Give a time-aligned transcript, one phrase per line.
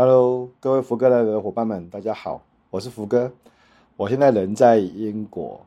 [0.00, 3.32] Hello，各位福哥来的伙伴们，大家好，我是福哥。
[3.96, 5.60] 我现在人在英国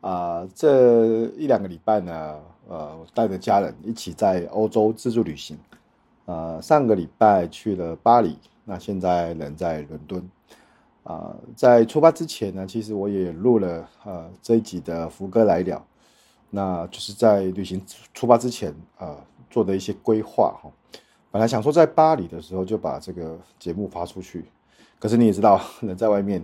[0.00, 5.58] 啊、这一两个礼拜呢，呃，带着家人一起在欧洲自助旅行。
[6.26, 10.30] 呃，上个礼拜去了巴黎，那现在人在伦敦。
[11.02, 15.84] 啊、在出发之前呢，其实我也录了呃这一集的福哥来聊，
[16.48, 19.18] 那就是在旅行出发之前啊、呃、
[19.50, 20.70] 做的一些规划哈。
[21.34, 24.44] 本来想说在巴黎的时候就把这个节目发出去，
[25.00, 26.40] 可是你也知道， 人在外面，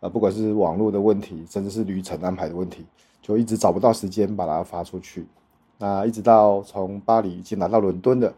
[0.00, 2.84] 呃，不管是网络的问题，甚至是旅程安排的问题，
[3.22, 5.26] 就一直找不到时间把它发出去。
[5.78, 8.34] 那一直到从巴黎已经来到伦敦的，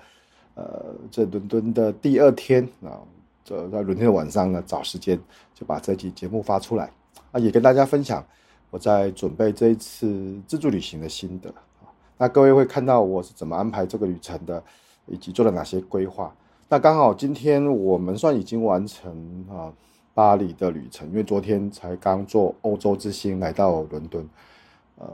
[0.55, 3.02] 呃，这伦敦的第二天啊，
[3.45, 5.19] 这在伦敦的晚上呢，找时间
[5.56, 6.88] 就把这期节目发出来，
[7.33, 8.25] 啊，也跟大家分享
[8.70, 11.52] 我在准备这一次自助旅行的心得。
[12.16, 14.62] 那各位会看到我是怎么安排这个旅程的。
[15.06, 16.34] 以及做了哪些规划？
[16.69, 19.73] 那刚好今天我们算已经完成啊
[20.14, 24.28] 巴黎的旅程，因为昨天才刚坐欧洲之星来到伦敦。
[24.98, 25.06] 呃，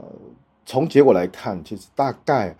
[0.65, 2.55] 从结果来看，其实大概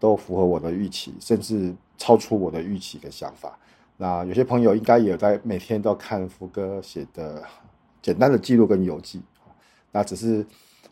[0.00, 3.58] 都符合我的预期，甚至超出我的预期的想法。
[3.96, 7.42] 那有些朋友应该也在每天都看福哥写的
[8.02, 9.22] 简单的记录跟游记。
[9.92, 10.44] 那只是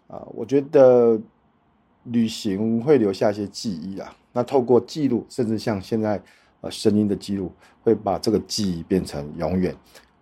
[0.06, 1.18] 啊、我觉得
[2.04, 4.14] 旅行会留下一些记忆啊。
[4.32, 6.20] 那透过记录，甚至像现在，
[6.62, 7.52] 呃，声音的记录，
[7.82, 9.76] 会把这个记忆变成永远。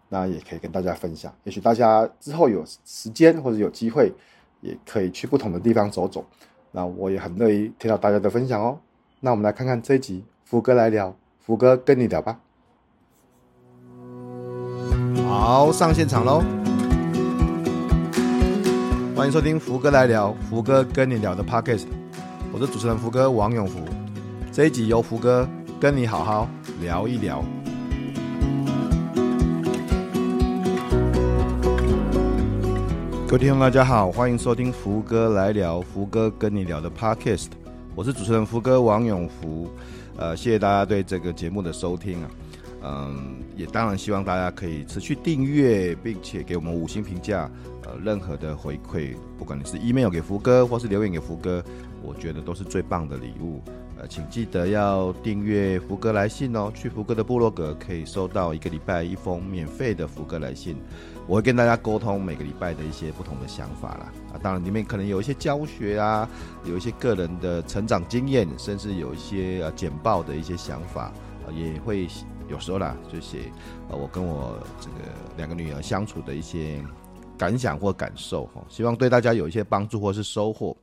[0.09, 1.33] 那也可以跟大家分享。
[1.45, 4.13] 也许大家之后有时间或者有机会，
[4.61, 6.25] 也可以去不同的地方走走。
[6.73, 8.79] 那我也很乐意听到大家的分享哦。
[9.21, 12.41] 那我们来看看这一集，福哥来聊，福哥跟你聊吧。
[15.29, 16.43] 好，上现场喽！
[19.15, 21.87] 欢迎收听福哥来聊，福哥跟你聊的 Podcast。
[22.53, 24.00] 我是主持人福哥王永福。
[24.61, 25.49] 这一集由福哥
[25.81, 26.47] 跟你好好
[26.83, 27.43] 聊一聊。
[33.27, 37.47] 各位听众，大家好，欢迎收听福哥来聊，福哥跟你聊的 Podcast。
[37.95, 39.71] 我是主持人福哥王永福。
[40.19, 42.29] 呃，谢谢大家对这个节目的收听啊。
[42.83, 47.51] 嗯，也当然希望大家可以持续订阅，并且给我们五星评价。
[47.85, 51.65] 呃，任何的回馈，不管你是 email 给福哥，或是留言给福哥，
[52.03, 53.63] 我觉得都是最棒的礼物。
[53.99, 56.71] 呃，请记得要订阅福哥来信哦。
[56.75, 60.77] 去福哥的部落格可以收到一个礼拜一封免费的福哥来信，
[61.27, 64.13] 我会跟大家沟通每个礼拜的一些不同的想法啦。
[64.33, 66.29] 啊，当然里面可能有一些教学啊，
[66.65, 71.13] 有一些个人的成长经验，甚至有一些呃简报的一些想法，
[71.55, 72.07] 也会
[72.51, 73.51] 有时候啦就写
[73.89, 74.97] 呃我跟我这个
[75.37, 76.83] 两个女儿相处的一些
[77.39, 80.77] 感想或感受哈，希望对大家有一些帮助或是收获。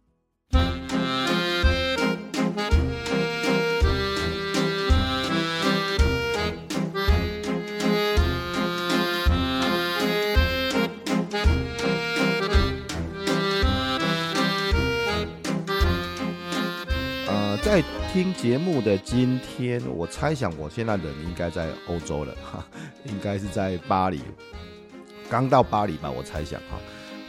[18.17, 22.65] 听节目的今天，我猜想我现在人应该在欧洲了哈，
[23.05, 24.19] 应该是在巴黎，
[25.29, 26.79] 刚到巴黎吧，我猜想哈，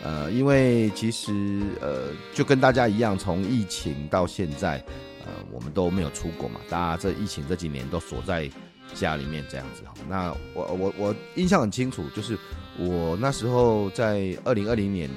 [0.03, 4.82] 呃，因为其实呃，就跟大家一样，从疫情到现在，
[5.26, 8.50] 呃，我们都没有出国嘛，大家这疫情这几年都锁在
[8.94, 9.93] 家里面这样子哈。
[10.09, 12.34] 那我我我印象很清楚，就是
[12.78, 15.10] 我那时候在二零二零年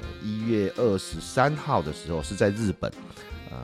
[0.00, 2.90] 呃一月二十三号的时候是在日本，
[3.50, 3.58] 呃。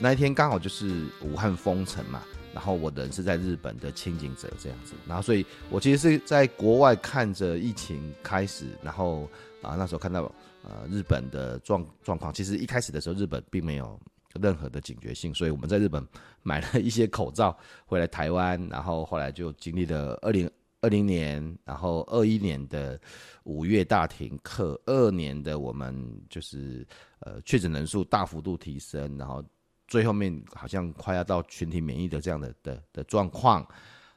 [0.00, 2.22] 那一天刚好就是武汉封城嘛，
[2.54, 9.28] 然后我人是在日本的轻井泽这样子，然后所以我其实是在国外看着疫情开始，然后
[9.60, 10.22] 啊那时候看到
[10.62, 13.98] 呃日本的状状况，其实一开始的时候日本并没有
[14.40, 16.06] 任何的警觉性，所以我们在日本
[16.44, 20.48] 买了一些口罩回来台湾，然后后来就经历了二零
[20.80, 23.00] 二零年，然后二一年的
[23.42, 25.94] 五月大停课，二年的我们
[26.30, 26.86] 就是
[27.18, 29.44] 呃确诊人数大幅度提升，然后。
[29.88, 33.66] 最后面好像快要到群体免疫的这样的的的状况，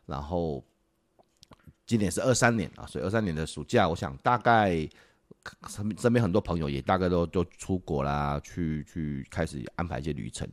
[0.06, 0.64] 然后
[1.86, 4.88] 今年是二三年啊，所以二三年的暑假，我想大概
[5.70, 10.48] 身身边很多朋友也大概都都出国啦，去去开始安排一些旅程。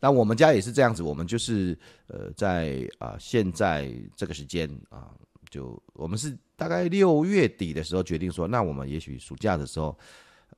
[0.00, 5.14] 那我们家也是这样子，我们就是呃在啊现在这个时间啊，
[5.50, 9.96] 就我们是大概六月底的时候决定说，那我们也许暑假的时候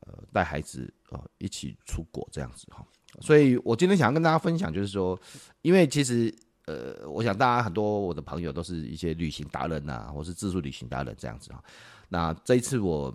[0.06, 2.86] 呃带孩子啊一起出国这样子哈。
[3.20, 5.18] 所以，我今天想要跟大家分享，就是说，
[5.62, 6.34] 因为其实，
[6.66, 11.62] 呃，我想大家很多我的朋友都是一些旅行达人呐，或是自助旅行达人这样子哈。
[12.08, 13.14] 那这一次我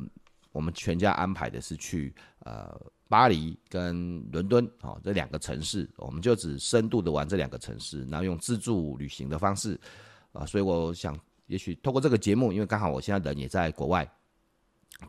[0.52, 2.14] 我们全家安排的是去
[2.46, 9.80] 呃巴黎跟伦敦啊这两个城市，我们就只深度的玩这两个城市，然后用自助旅行的方式
[10.32, 10.46] 啊。
[10.46, 11.18] 所以我想
[11.48, 14.10] 也许透过这个节目，因为刚好我现在人也在国外，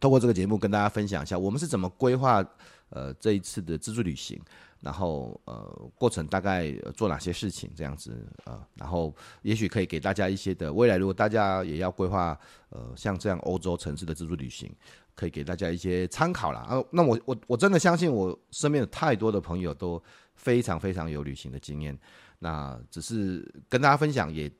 [0.00, 2.44] 透过这个节目跟大家分享一下，我们是怎么规划
[2.88, 4.40] 呃这一次的自助旅行。
[4.80, 12.38] 然后呃，过程大概做哪些事情这样子呃，然后也许可以给大家一些的未来，如果大家也要规划
[12.70, 14.74] 呃像这样欧洲城市的自助旅行，
[15.14, 16.60] 可以给大家一些参考啦。
[16.60, 20.02] 啊，那我我我真的相信我身边有太多的朋友都
[20.34, 21.98] 非常非常有旅行的经验，
[22.38, 24.50] 那只是跟大家分享，也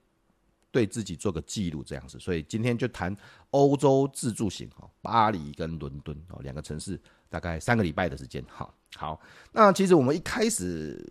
[0.70, 2.18] 对自己做个记录这样子。
[2.18, 3.16] 所以今天就谈
[3.50, 7.00] 欧洲自助行哦，巴黎跟伦敦哦两个城市。
[7.30, 9.20] 大概三个礼拜的时间，好，好。
[9.52, 11.04] 那其实我们一开始，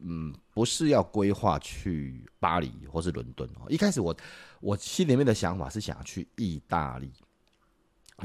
[0.00, 3.66] 嗯，不是要规划去巴黎或是伦敦哦。
[3.68, 4.14] 一开始我
[4.60, 7.10] 我心里面的想法是想要去意大利。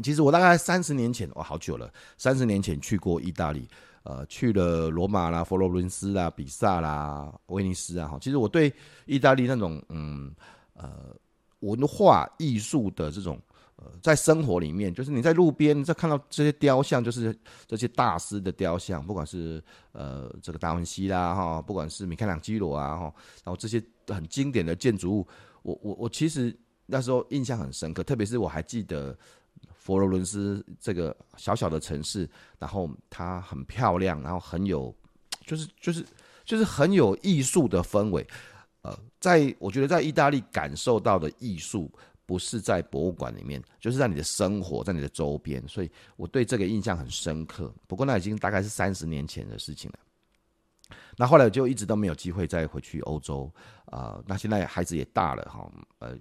[0.03, 3.67] 其实我大概三十年前，哇，好久了，三十年前去过意大利，
[4.03, 8.07] 呃，去了罗马啦、佛罗伦斯啦、比萨啦、威尼斯啊。
[8.07, 8.73] 哈，其实我对
[9.05, 10.33] 意大利那种嗯
[10.73, 11.15] 呃
[11.61, 13.41] 文化艺术的这种。
[13.81, 17.33] 呃，在生活里面，就是你在路边在看到这些雕像，就是
[17.65, 23.03] 这些大师的雕像，不管是呃这个达文西啦哈，不管是米开朗基罗啊哈，
[23.41, 25.27] 然后这些很经典的建筑物，
[25.61, 26.53] 我我我其实
[26.87, 29.17] 那时候印象很深刻，特别是我还记得
[29.77, 34.93] 佛罗伦斯这个小小的城市，然后它很漂亮，然后很有
[35.45, 36.05] 就是就是
[36.43, 38.27] 就是很有艺术的氛围，
[38.81, 41.89] 呃，在我觉得在意大利感受到的艺术。
[42.29, 47.73] 不是在博物馆里面，就是在你的生活，在你的周边，所以我对这个印象很深刻。
[47.87, 49.99] 不过那已经大概是三十年前的事情了。
[51.17, 53.51] 那后来我就一直都没有机会再回去欧洲
[53.85, 56.15] 啊、那现在孩子也大了哈，呃，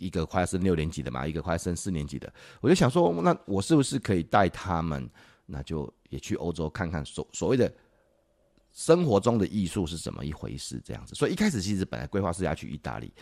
[0.00, 5.08] 一个快要升六年级的嘛，一个快要升四年级的，我就想说，那我是不是可以带他们，
[5.46, 7.72] 那就也去欧洲看看所所谓的
[8.72, 11.14] 生活中的艺术是怎么一回事这样子。
[11.14, 13.12] 所以一开始其实本来规划是要去意大利，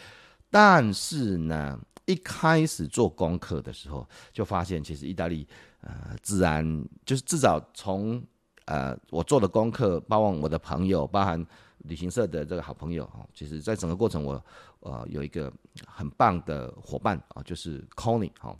[0.50, 1.80] 但是呢。
[2.06, 5.46] 一开始做功课的时候，就发现其实意大利，
[5.82, 8.20] 呃，自然就是至少从
[8.64, 11.46] 呃我做的功课，包括我的朋友，包含
[11.84, 14.44] 旅行社的这个好朋友哈，其实在整个过程我
[14.80, 15.52] 呃有一个
[15.86, 18.56] 很棒的伙伴啊，就是 Conny 哈，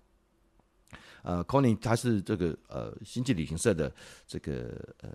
[1.23, 3.93] 呃 Conny 他是这个呃星际旅行社的
[4.29, 5.11] 这个呃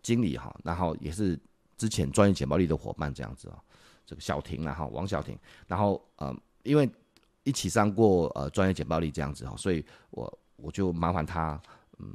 [0.00, 1.36] 经理哈，然后也是
[1.76, 3.58] 之前专业简报力的伙伴这样子啊，
[4.06, 6.90] 这个小婷啊哈，王小婷，然后呃因为。
[7.46, 11.60] 一起上过呃专业简报力这样子哈，所以我我就麻烦他，
[11.98, 12.10] 嗯，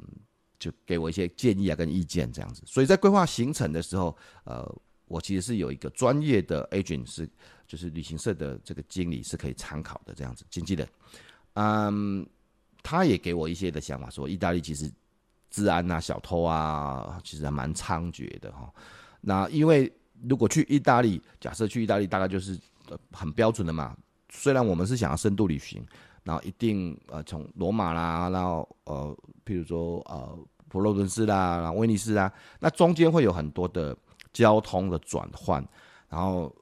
[0.58, 2.64] 就给我一些建议啊跟意见这样子。
[2.66, 4.68] 所以在规划行程的时候，呃，
[5.06, 7.30] 我其实是有一个专业的 agent 是，
[7.64, 10.88] 就是旅行社的这个经理是可以参考的这样子，经纪人，
[11.52, 12.28] 嗯，
[12.82, 14.90] 他也给我一些的想法，说意大利其实
[15.48, 18.68] 治安啊、小偷啊，其实还蛮猖獗的哈。
[19.20, 19.92] 那因为
[20.28, 22.58] 如果去意大利，假设去意大利，大概就是
[23.12, 23.96] 很标准的嘛。
[24.30, 25.84] 虽然我们是想要深度旅行，
[26.22, 30.38] 然后一定呃从罗马啦，然后呃譬如说呃
[30.68, 33.96] 佛罗伦斯啦，然后威尼斯啦，那中间会有很多的
[34.32, 35.66] 交通的转换，
[36.08, 36.54] 然后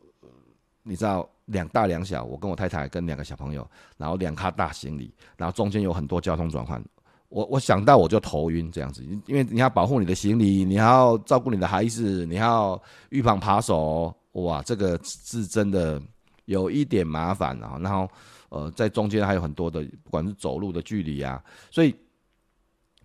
[0.82, 3.68] 你知道两大两小，我跟我太太跟两个小朋友，
[3.98, 6.82] 然后两卡大行李，然后中间有很多交通转换，
[7.28, 12.80] 我我想到我就头晕这样子，因为你要保护你的行李，你要照顾你的孩子，你要
[13.10, 16.00] 预防扒手，哇，这个是真的。
[16.48, 18.08] 有一点麻烦啊，然后，
[18.48, 21.94] 呃，在中间还有很多的，不管是走路的距离啊，所以，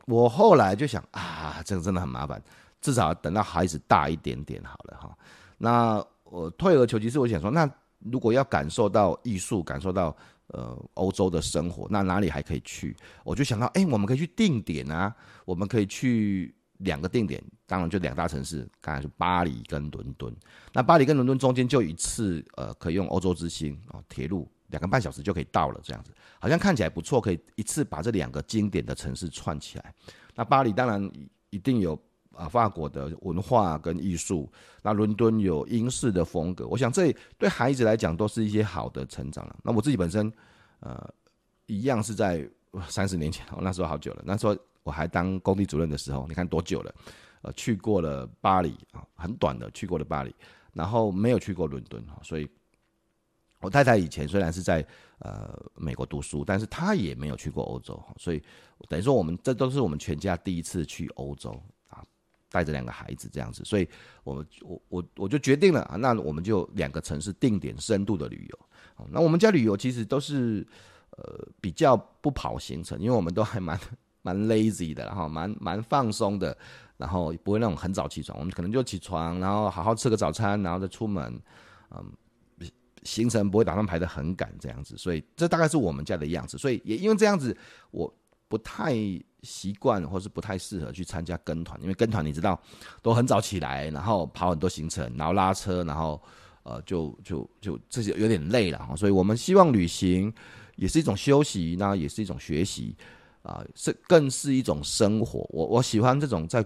[0.05, 2.41] 我后来就想啊，这个真的很麻烦，
[2.79, 5.13] 至少等到孩子大一点点好了哈。
[5.57, 7.69] 那我退而求其次，我想说，那
[7.99, 10.15] 如果要感受到艺术，感受到
[10.47, 12.95] 呃欧洲的生活，那哪里还可以去？
[13.23, 16.53] 我就想到，哎，我们可以去定点啊，我们可以去。
[16.79, 20.35] 两个定点，当然就两大城市，刚才是巴黎跟伦敦。
[20.73, 29.93] 那巴黎跟伦敦中间就一次，呃，可以用欧洲之星啊铁路两个半小时就可以到了，这样子好像看起来不错，可以一次把这两个经典的城市串起来。
[30.35, 31.09] 那巴黎当然
[31.51, 31.97] 一定有
[32.35, 36.67] 啊法国的文化跟艺术，那伦敦有英式的风格。
[36.67, 39.55] 我想这对孩子来讲都是一些好的成长了。
[39.63, 40.31] 那我自己本身，
[40.79, 41.07] 呃，
[41.65, 42.47] 一样是在
[42.87, 44.57] 三十年前， 我那时候好久了，那时候。
[44.85, 46.93] 我还当工地主任的时候，你看多久了？
[47.41, 50.35] 呃，去过了巴黎啊，很短的去过了巴黎，
[50.73, 52.19] 然后没有去过伦敦哈。
[52.21, 52.45] 所以，
[53.61, 54.85] 我太太以前虽然是在
[55.19, 57.97] 呃美国读书，但是她也没有去过欧洲。
[58.17, 58.43] 所以
[58.89, 61.57] 等于说，我们这都是我们全家第一次去欧洲，
[62.53, 63.65] 带着两个孩子这样子。
[63.65, 63.89] 所以
[64.23, 68.59] 我我我我就决定了啊，那我们就两个城市定点深度的旅游。
[69.09, 70.65] 那我们家旅游其实都是
[71.17, 73.77] 呃比较不跑行程，因为我们都还蛮。
[74.25, 76.57] 蛮 lazy 的，然后蛮蛮放松的，
[76.95, 81.37] 然后不会那种很早起床，我们可能就起床，然后好好吃个早餐，然后再出门，
[81.91, 82.09] 嗯，
[83.03, 86.57] 行程不会打算排得很赶这样子，所以这大概是我们家的样子。
[86.57, 87.53] 所以也因为这样子，
[87.91, 88.09] 我
[88.47, 88.93] 不太
[89.43, 92.59] 习惯，或是不太适合去参加跟团，因为跟团你知道
[93.01, 96.21] 都很早起来，然后跑很多行程，然后拉车，然后
[96.63, 98.89] 呃就就就这些有点累了。
[98.97, 100.33] 所以我们希望旅行
[100.77, 102.95] 也是一种休息，那也是一种学习
[103.43, 105.47] 啊，是、更是一种生活。
[105.51, 106.65] 我我喜欢这种在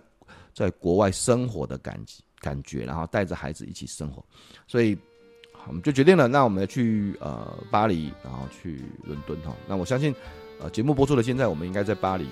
[0.54, 2.00] 在国外生活的感
[2.40, 4.24] 感觉，然后带着孩子一起生活，
[4.68, 4.98] 所以。
[5.66, 9.54] 我们就决定了，那我们要去呃巴黎，然后去伦敦哈。
[9.68, 10.16] 那我相信，
[10.62, 12.26] 呃节目播出的现在，我们应该在巴黎，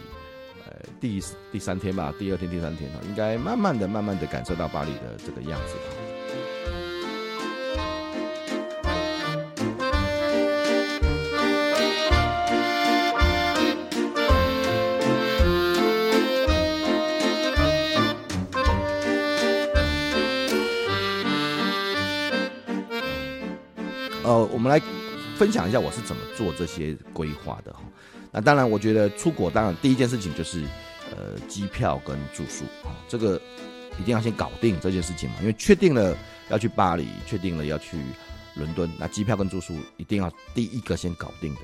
[1.00, 5.75] 第第三天吧，第二天、第三天哈，应该慢慢的、慢慢的感受到巴黎的这个样子。
[24.24, 24.82] 哦，我们来
[25.35, 27.81] 分享一下我是怎么做这些规划的哈。
[28.31, 30.65] 那当然，我觉得出国当然第一件事情就是
[31.11, 33.41] 呃机票跟住宿啊，这个
[33.99, 35.35] 一定要先搞定这件事情嘛。
[35.41, 36.17] 因为确定了
[36.49, 37.97] 要去巴黎，确定了要去
[38.55, 41.61] 伦敦，那机票跟住宿一定要第一个先搞定的。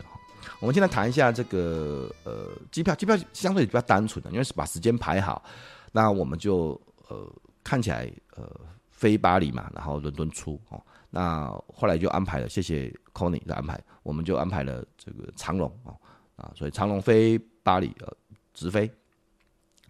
[0.60, 5.44] 我们现在谈一下这个呃机票，机票相对比较单纯的，因为是把时间排好，
[5.92, 7.30] 那我们就呃
[7.64, 8.50] 看起来呃
[8.90, 10.82] 飞巴黎嘛，然后伦敦出哦。
[11.10, 15.94] 那后来就安排了，谢谢 Conny 的安排，我们就安排了这个长龙啊
[16.36, 18.14] 啊，所以长龙飞巴黎呃
[18.54, 18.90] 直飞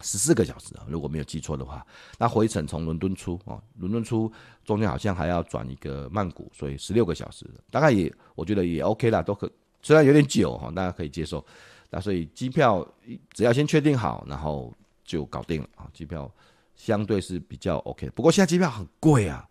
[0.01, 1.85] 十四个小时啊，如果没有记错的话，
[2.17, 4.31] 那回程从伦敦出啊，伦敦出
[4.63, 9.49] 中间好像还要转一个曼谷，所以十六个小时，大概也我觉得也 OK 啦，都可
[9.81, 11.45] 虽然有点久哈，大家可以接受。
[11.89, 12.87] 那所以机票
[13.31, 14.73] 只要先确定好，然后
[15.03, 16.31] 就搞定了啊，机票
[16.75, 19.47] 相对是比较 OK，不过现在机票很贵啊。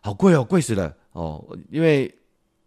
[0.00, 1.44] 好贵哦，贵死了哦！
[1.70, 2.12] 因为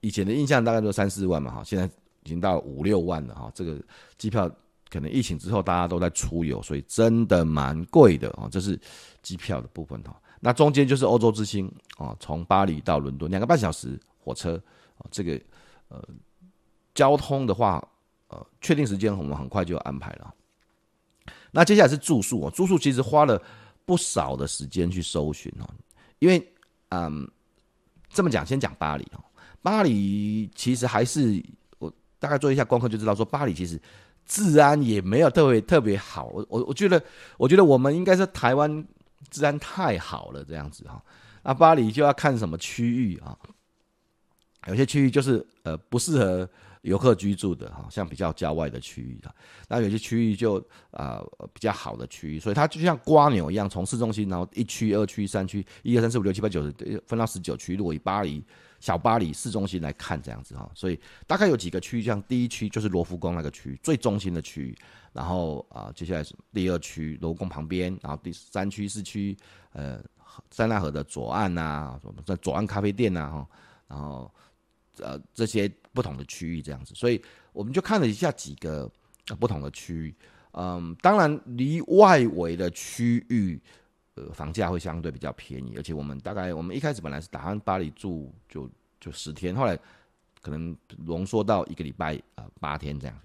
[0.01, 1.85] 以前的印象大概就三四万嘛，哈，现在
[2.23, 3.51] 已经到五六万了哈。
[3.55, 3.81] 这个
[4.17, 4.49] 机票
[4.89, 8.49] 可能疫情之后大家都在出游，所以真的蛮贵的哦。
[8.51, 8.79] 这是
[9.21, 10.19] 机票的部分哈。
[10.39, 14.61] 那中间就是欧洲之星啊，从巴黎到伦敦两个半小时火车
[14.97, 15.39] 啊，这个
[15.87, 16.03] 呃
[16.93, 17.81] 交通的话
[18.27, 20.33] 呃确定时间我们很快就安排了。
[21.51, 23.41] 那接下来是住宿哦，住宿其实花了
[23.85, 25.69] 不少的时间去搜寻哦，
[26.19, 26.45] 因为。
[26.93, 27.25] 嗯，
[28.09, 29.23] 这么讲，先讲巴黎哦。
[29.61, 31.43] 巴黎其实还是
[31.79, 33.79] 我大概做一下功课就知道，说巴黎其实
[34.25, 36.27] 治安也没有特别特别好。
[36.27, 37.01] 我我我觉得，
[37.37, 38.85] 我觉得我们应该是台湾
[39.29, 41.03] 治安太好了这样子哈。
[41.43, 43.37] 那巴黎就要看什么区域啊？
[44.67, 46.49] 有些区域就是呃不适合。
[46.81, 49.31] 游客居住的哈，像比较郊外的区域的，
[49.67, 50.57] 那有些区域就
[50.89, 51.21] 啊、
[51.53, 56.73] 比较好的区域，所以它就像瓜牛一样，从市中心，然后一区、二区、三区，一二三四五六七八九十，
[57.05, 57.75] 分到十九区。
[57.75, 58.43] 如果以巴黎
[58.81, 64.77] 小巴黎市中心来看，这样子哈，所以大概有几个区域，像第一区就是罗浮宫那个区域，最中心的区域，
[65.13, 69.37] 然后啊、接下来是第二区罗浮宫旁边，然后第三区四区
[69.71, 70.03] 呃
[70.49, 73.47] 塞纳河的左岸呐、在左岸咖啡店呐、哈，
[73.87, 74.29] 然后。
[74.99, 77.19] 呃，这些不同的区域这样子，所以
[77.53, 78.91] 我们就看了一下几个
[79.39, 80.13] 不同的区域。
[80.51, 83.59] 嗯，当然离外围的区域，
[84.15, 89.77] 呃，房价会相对比较便宜，而且我们大概我们一开始本来是打算巴黎住就就十天，后来
[90.41, 90.75] 可能
[91.05, 93.17] 浓缩到一个礼拜呃八天这样，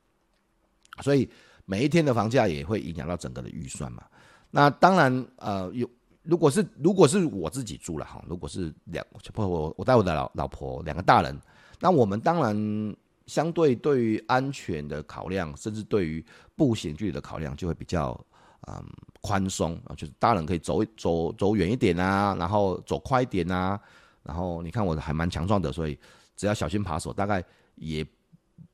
[1.02, 1.28] 所以
[1.64, 4.05] 每一天的房价也会影响到整个的预算嘛。
[4.50, 5.88] 那当然呃有。
[6.28, 11.40] 如果是如果是我自己住了哈，如果是两不我我带我的老老婆两个大人，
[11.78, 16.25] 那我们当然相对对于安全的考量，甚至对于
[16.57, 18.21] 步行距离的考量就会比较
[18.67, 18.85] 嗯
[19.21, 23.81] 宽松啊，就是大人可以走走走远一点啊，然后走快一点啊，
[24.23, 25.99] 然后你看我还蛮强壮的，所以
[26.37, 27.45] 只要小心扒手，大概
[27.75, 28.07] 也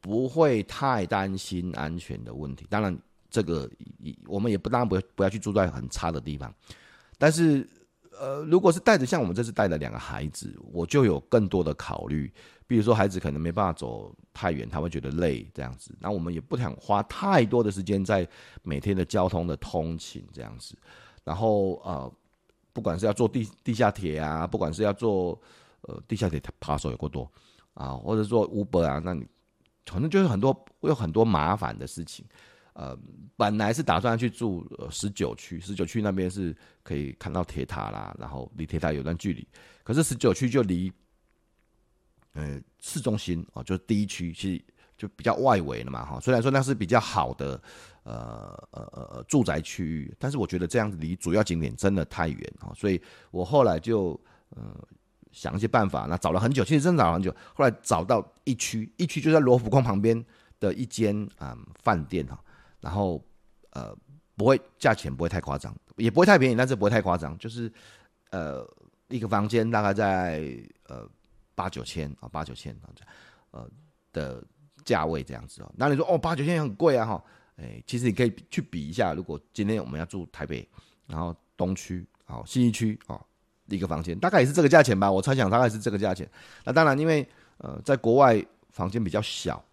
[0.01, 2.67] 不会太担心安全的问题。
[2.69, 2.95] 当然
[3.31, 3.71] 这个
[4.27, 6.53] 我们也不当然不不要去住在很差的地方。
[7.17, 7.67] 但是，
[8.21, 12.31] 呃，如果是带着像我们这次带的两个孩子，我就有更多的考虑。
[12.73, 15.95] 比如说，孩子可能没办法走太远，他会觉得累这样子。
[16.01, 18.27] 那我们也不想花太多的时间在
[18.63, 20.75] 每天的交通的通勤这样子。
[21.23, 22.11] 然后，呃，
[22.73, 25.39] 不管是要坐地地下铁啊，不管是要坐
[25.83, 27.31] 呃地下铁扒手有过多
[27.75, 29.27] 啊，或者说 Uber 啊，那你
[29.85, 30.51] 反正就是很多
[30.81, 32.25] 会有很多麻烦的事情。
[32.73, 32.99] 呃，
[33.37, 39.47] 本来是打算去住十九区，十九区那边是可以看到铁塔啦，然后 离铁塔有段距离。
[39.85, 40.91] 可是十九区就离
[42.35, 44.65] 呃市中心哦，就是第一区，其实
[44.97, 46.21] 就比较外围了嘛哈。
[46.21, 47.61] 虽然说那是比较好的
[48.05, 54.19] 呃呃呃住宅区域，但是我觉得这样子离主要景点真的太远啊，所以我后来就
[54.51, 54.75] 呃
[55.33, 60.25] 想一些办法，那找了很久，其实真的找了很久，后来找到一区，一区就在罗浮宫旁边
[60.61, 62.39] 的一间啊饭店哈，
[62.81, 63.25] 然后
[63.71, 63.97] 呃
[64.37, 67.73] 不会价钱不会太夸张，也不会太便宜，但是不会太夸张，就是
[68.31, 68.67] 呃
[69.09, 70.43] 一个房间大概在
[70.89, 71.09] 呃
[71.55, 72.91] 八九千啊八九千啊
[73.53, 73.71] 呃
[74.13, 74.43] 的
[74.85, 77.25] 价位这样子哦，那你说哦八九千也很贵啊哈，
[77.57, 80.69] 哎其实你可以去比一下，如果今天我们要住台北，
[81.07, 83.21] 然后东区哦信义区啊。
[83.69, 86.29] 一个房间大概也是这个价钱吧，我猜想大概是这个价钱。
[86.63, 89.65] 那当然，因为呃，在国外房间比较小，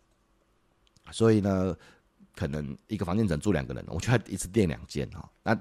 [1.11, 1.75] 所以呢，
[2.33, 5.29] 可能一个房间只能住两个人，我就要一次订两间哈。
[5.43, 5.59] 那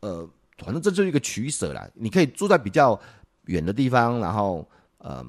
[0.00, 1.88] 呃，反正这就是一个取舍啦。
[1.94, 3.00] 你可以住在比较
[3.44, 4.68] 远的地方，然后
[5.04, 5.22] 呃，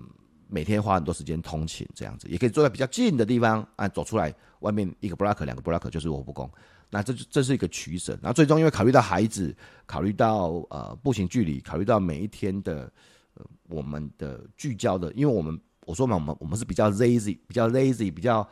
[0.47, 6.49] 每天花很多时间通勤这样子，也可以住在比较近的地方啊，走出来外面一个 block 两个 block 就是罗浮宫。
[6.89, 9.53] 那这这是一个取舍，然后最终因为考虑到孩子，
[9.85, 12.89] 考虑到呃步行距离，考虑到每一天的
[13.67, 18.47] 我们的聚焦的，因为我们我说嘛，我们我们是比较 lazy，比较 lazy，比较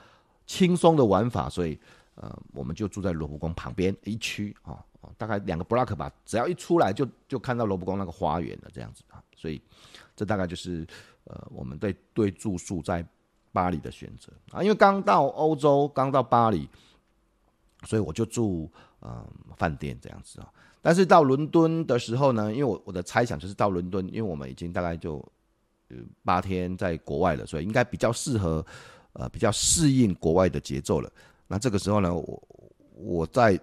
[0.46, 1.80] 轻松的玩法，所以
[2.16, 4.84] 呃我们就住在罗浮宫旁边一区啊，
[5.18, 9.62] 大概两个 block 吧，只要一出来就就看到罗浮宫那个花园了这样子啊，所以
[10.16, 10.86] 这大概就是
[11.26, 13.06] 呃我们对对住宿在
[13.52, 16.70] 巴黎的选择啊，因为刚到欧洲，刚到巴黎。
[17.86, 19.28] 所以我就住嗯
[19.58, 20.48] 饭店这样子啊，
[20.82, 25.22] 但是到伦敦的时候呢，因为我我的猜想就是到伦敦，因为我们已经大概就
[26.24, 28.66] 八天在国外了，所以应该比较适合
[29.12, 31.12] 呃比较适应国外的节奏了。
[31.46, 32.44] 那这个时候呢，我
[32.96, 33.60] 我在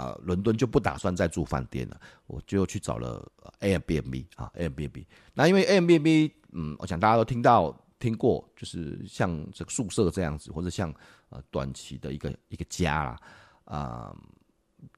[0.00, 3.30] 啊伦敦就不打算再住饭店了，我就去找了
[3.60, 5.04] Airbnb 啊 Airbnb。
[5.34, 7.76] 那因为 Airbnb 嗯，我想大家都听到。
[8.00, 10.90] 听过，就是像这个宿舍这样子，或者像
[11.28, 13.20] 呃短期的一个一个家啦，
[13.66, 14.16] 啊、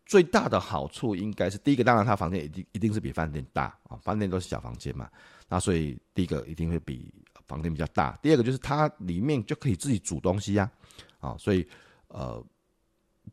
[0.06, 5.10] 最大的好处应该是第一个，当然它房间一定一定是比饭店大啊，饭店都是小房间嘛，
[5.48, 7.12] 那所以第一个一定会比
[7.48, 8.16] 房间比较大。
[8.22, 10.70] 第二个就是它里面就可以自己煮东西呀，
[11.18, 11.66] 啊，所以
[12.06, 12.40] 呃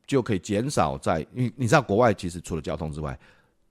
[0.07, 3.19] 就可以减少在，你你知道国外其实除了交通之外，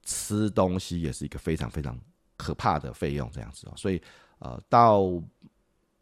[0.03, 1.99] 吃东西也是一个非常非常
[2.37, 4.01] 可怕的费用这样子哦，所以
[4.38, 5.03] 呃到。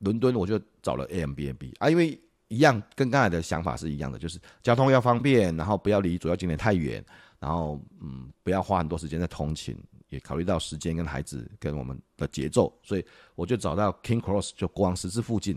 [0.01, 7.03] 伦敦我就找了 A M B N B 啊，因为一样跟刚才的想法是一样的，就是交通要方便，然后不要离主要景点太远，
[7.39, 9.75] 然后嗯不要花很多时间在通勤，
[10.11, 15.57] 也考虑到时间跟孩子跟我们的节奏，所以我就找到 King Cross 就国王十字附近，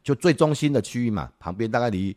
[0.00, 2.16] 就最中心的区域嘛，旁边大概离。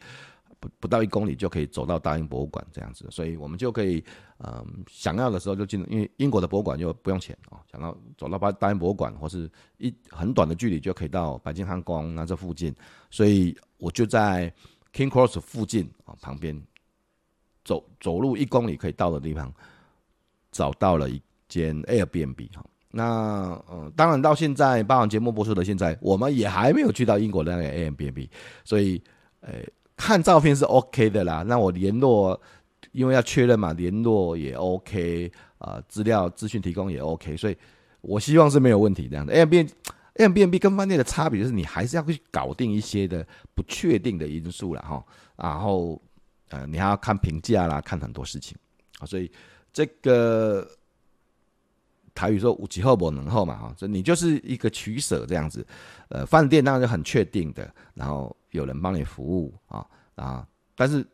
[0.62, 4.02] 不不到一公里就可以走到大英博物馆这样子，所以我们就可以，
[4.38, 12.74] 嗯，想要的时候就进，因为英国的博物馆又不用钱哦，想要走到大大英博物馆或是一很短的距离就可以到白金汉宫那这附近，
[13.10, 14.54] 所以我就在
[14.94, 16.56] King Cross 附近啊旁边
[17.66, 19.52] 走走路一公里可以到的地方
[20.52, 28.30] 找到了一间 Airbnb 哈，那嗯，当然到现在八晚节目播出的现在，我们也还没有去到英国的那个 Airbnb，
[28.64, 29.02] 所以
[29.40, 29.54] 呃。
[30.04, 32.42] 看照片是 OK 的啦，那我联络，
[32.92, 37.56] 因为要确认嘛，联络也 OK 啊、资料资讯提供也 OK，所以
[38.02, 39.32] 我希望是没有问题这样的。
[39.32, 46.02] Airbnb，Airbnb 跟饭店的差别就是你还是要去搞定一些的不确定的因素了哈，然后
[46.50, 48.58] 呃你还要看评价啦，看很多事情
[48.98, 49.32] 啊，所以
[49.72, 50.68] 这个
[52.16, 55.64] 台语说五几后不能后嘛哈，所以你就是一个取舍这样子，
[56.10, 58.36] 呃饭店当然是很确定的，然后。
[58.52, 59.86] 有人帮你服务啊
[60.16, 61.06] 啊，但是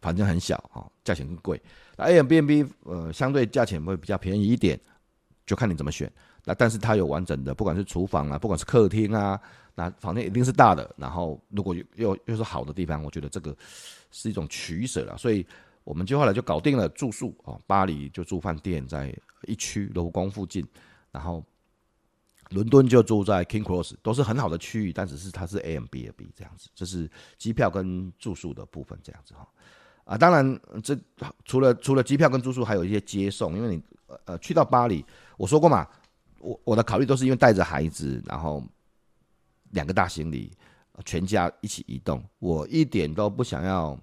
[0.00, 1.60] 房间很小啊，价钱更贵。
[1.96, 4.78] 那 Airbnb 呃相对价钱会比较便宜一点，
[5.44, 6.10] 就看你怎么选。
[6.44, 9.40] 那但是它有完整的，不管是厨房啊，不管是客厅啊，
[9.74, 10.88] 那房间一定是大的。
[10.96, 13.56] 然后如果又又是好的地方，我觉得这个
[14.10, 15.16] 是一种取舍了。
[15.18, 15.44] 所以
[15.84, 20.66] 我们就后来就搞定了住宿啊，巴黎就住饭店，在一区罗浮宫附近，
[21.10, 21.42] 然后。
[22.50, 29.48] 伦敦就住在 King Cross，都是很好的区域，但只是它是 Airbnb 这样子，这是机票跟住宿的部分这样子哈。
[30.04, 30.96] 啊，当然这
[31.44, 33.82] 除了除了机票跟住宿，还有一些接送，因为你
[34.26, 35.04] 呃去到巴黎，
[35.36, 35.88] 我说过嘛，
[36.38, 38.62] 我我的考虑都是因为带着孩子，然后
[39.70, 40.52] 两个大行李，
[41.04, 43.98] 全家一起移动，我一点都不想要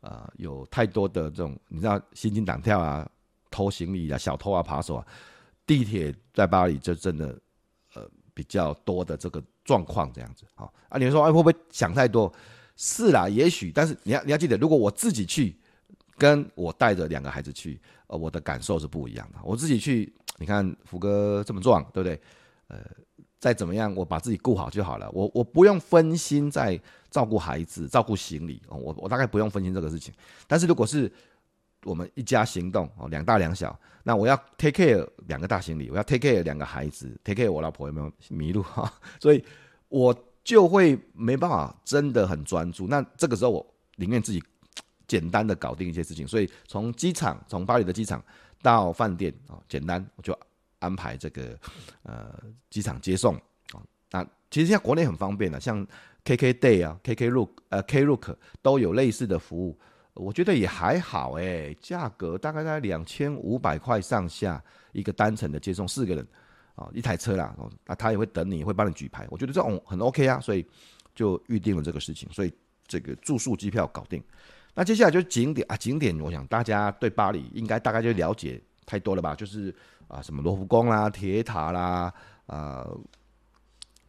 [0.00, 3.06] 呃有太多的这种你知道心惊胆跳啊，
[3.50, 5.06] 偷行李啊，小偷啊，扒手啊，
[5.66, 7.38] 地铁在巴黎就真的。
[7.94, 12.32] 呃比较多的这个状况这样子啊啊，你们说会不会想太多？
[12.76, 15.54] 是啦，也许，但是你要你要记得，如果我自己去，
[16.16, 19.38] 跟我带着两个孩子去，呃，我的感受是不一样的。
[19.44, 22.18] 我自己去，你看福哥这么壮，对不对？
[22.68, 22.78] 呃，
[23.38, 25.10] 再怎么样，我把自己顾好就好了。
[25.12, 30.14] 我我不用分心在照顾孩子、照顾行李，我我大概不用分心这个事情。
[30.46, 31.12] 但是如果是
[31.84, 33.78] 我们一家行动哦，两大两小。
[34.02, 38.92] 那我要 take care 两个大行李，我要 take care 两个孩子，take care 我老婆有没有迷路哈？
[39.20, 39.44] 所以
[39.88, 42.86] 我就会没办法真的很专注。
[42.86, 44.42] 那这个时候我宁愿自己
[45.06, 46.26] 简单的搞定一些事情。
[46.26, 48.22] 所以从机场，从巴黎的机场
[48.62, 50.36] 到饭店啊，简单我就
[50.78, 51.58] 安排这个
[52.02, 52.34] 呃
[52.70, 53.34] 机场接送
[53.72, 53.82] 啊。
[54.10, 55.86] 那其实现在国内很方便的，像
[56.24, 59.78] KK Day 啊，KK Look 呃 Klook 都有类似的服务。
[60.14, 66.26] 我觉得也还好哎、欸，价格大概在两千五百块上下一个单程的接送，四个人
[66.74, 67.54] 啊，一台车啦，
[67.86, 70.66] 那他也会等你，会帮你举牌，我觉得这种很 OK 啊，所以
[71.14, 72.52] 就预定了这个事情，所以
[72.86, 74.22] 这个住宿机票搞定。
[74.74, 79.74] 那接下来就是景点啊，景点，我想大家对巴黎应该大概就了解太多了吧，就是
[80.08, 82.12] 啊什么罗浮宫啦、铁塔啦、
[82.46, 82.86] 啊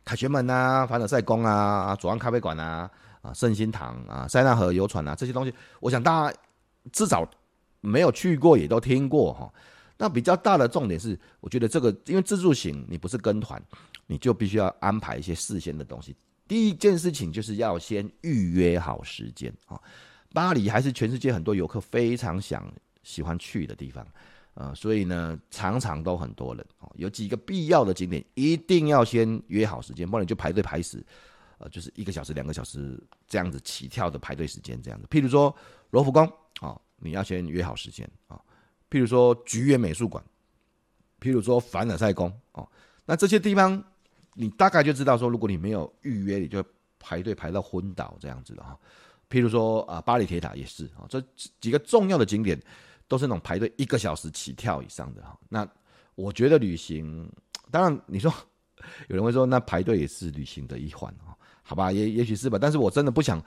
[0.04, 2.90] 凯旋门啊、凡尔赛宫啊、左岸咖啡馆啊。
[3.22, 6.38] 啊，圣心堂啊，塞纳河游船啊，这些东西，我想大家
[6.92, 7.30] 至少
[7.80, 9.52] 没有去过，也都听过哈。
[9.98, 13.62] 那比较大的重点是，我觉得这个因为自助行，你不是跟团，
[14.08, 16.16] 你就必须要安排一些事先的东西。
[16.48, 19.80] 第一件事情就是要先预约好时间啊。
[20.34, 22.68] 巴黎还是全世界很多游客非常想
[23.04, 24.06] 喜欢去的地方，
[24.56, 26.92] 呃，所以呢，常常都很多人哦。
[26.96, 31.06] 有几个必要的景点一定要先约好时间，不然你就排队排死。
[31.62, 35.06] 呃，就是一个小时、两个小时这样子起跳的排队时间，这样子。
[35.12, 35.56] 譬如说
[35.92, 36.26] 罗浮宫
[36.60, 38.42] 啊，你要先约好时间啊。
[38.90, 40.24] 譬如说橘园美术馆，
[41.20, 42.68] 譬如说凡尔赛宫哦，
[43.06, 43.82] 那这些地方
[44.34, 46.66] 你大概就知道说，如果你没有预约，你就
[46.98, 48.76] 排队排到昏倒这样子的哈。
[49.30, 51.24] 譬如说啊，巴黎铁塔也是啊，这
[51.60, 52.60] 几个重要的景点
[53.08, 55.40] 都是那种排队一个小时起跳以上的哈。
[55.48, 55.68] 那
[56.16, 57.32] 我觉得旅行，
[57.70, 58.34] 当然你说
[59.10, 61.31] 有人会说，那排队也是旅行的一环啊。
[61.64, 63.42] 好吧，也也许是吧，但是我真的不想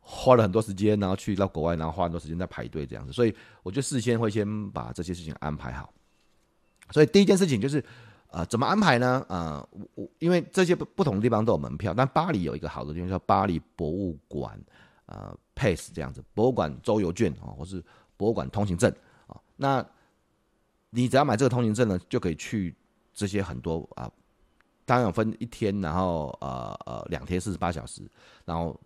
[0.00, 5.92] 花了很多时间，然后去到国外，然后花很多时间在排队这样子，所以我就事先会先把这些事情安排好。
[6.90, 7.82] 所以第一件事情就是，
[8.28, 9.24] 呃，怎么安排呢？
[9.28, 14.60] 呃，我我因为这些不同的地方都有门票，但巴黎有一个好的地方叫巴黎博物馆，
[15.06, 17.82] 呃，Pass 这样子，博物馆周游券啊，或是
[18.18, 18.92] 博物馆通行证
[19.26, 19.82] 啊，那
[20.90, 22.74] 你只要买这个通行证呢，就可以去
[23.14, 24.10] 这些很多啊。
[24.86, 28.02] 当然有分一天，然后呃呃两天四十八小时，
[28.44, 28.78] 然后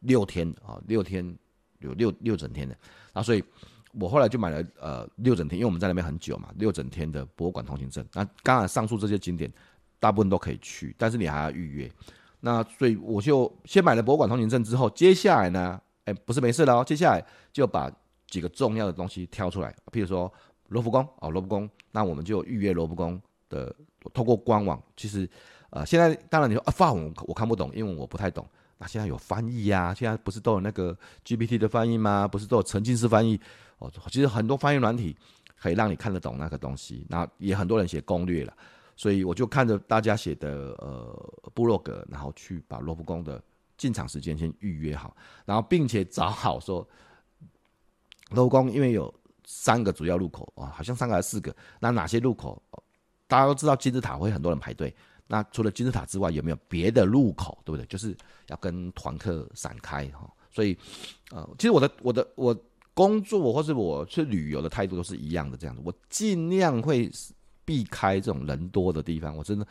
[0.00, 1.36] 六天啊六天
[1.80, 2.76] 有六六整天的，
[3.12, 3.44] 那所以
[3.92, 8.02] 我后来就买了呃六整天，因为我们在那边很久嘛，六整天的博物馆通行证。
[8.14, 9.52] 那刚才上述这些景点
[9.98, 11.92] 大部分都可以去，但是你还要预约。
[12.40, 17.90] 那所以我就先买了博物馆通行证之后，接下来呢，哎不是没事了哦，接下来就把
[18.28, 20.32] 几个重要的东西挑出来，譬如说
[20.68, 23.20] 罗浮宫哦罗浮宫，那我们就预约罗浮宫
[23.50, 23.74] 的。
[24.14, 25.28] 透过官网，其实，
[25.70, 28.46] 呃，现在当然你说啊，法文我看不懂，因为我不太懂。
[28.78, 32.28] 那现在有翻译呀、啊，现在不是都有那个 GPT 的翻译吗？
[32.28, 33.40] 不是都有沉浸式翻译？
[33.78, 35.16] 哦，其实很多翻译软体
[35.58, 37.06] 可以让你看得懂那个东西。
[37.08, 38.52] 那也很多人写攻略了，
[38.94, 43.42] 所以我就看着大家写的呃部落格，然后去把罗浮宫的
[43.78, 45.16] 进场时间先预约好，
[45.46, 46.86] 然后并且找好说
[48.30, 49.12] 罗浮宫，因为有
[49.46, 52.62] 三个主要入口啊，好像三个还是四个，那哪些入口？
[53.26, 54.94] 大家都知道金字塔会很多人排队，
[55.26, 57.84] 那除了金字塔之外，有没有别的入口，对不对？
[57.86, 58.16] 就是
[58.48, 60.30] 要跟团客散开哈。
[60.50, 60.76] 所以，
[61.30, 62.56] 呃，其实我的我的我
[62.94, 67.10] 工作或是我去旅游的态度都是一样的，这样子，我尽量会
[67.64, 69.36] 避开这种人多的地方。
[69.36, 69.66] 我真的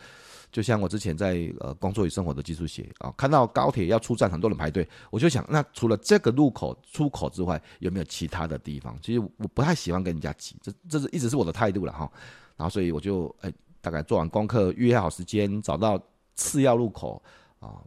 [0.51, 8.95] 就像我之前在呃工作与生活的技术写啊，看到高铁要出站，很多人排队，我就想，那除了这个入口出口之外，有没有其他的地方？
[9.01, 12.11] 其实我不太喜欢跟人家挤，这这是一直是我的态度了哈。
[12.57, 16.01] 然后，所以我就哎，大概做完功课，预约好时间，找到
[16.35, 17.21] 次要路口
[17.59, 17.83] 啊，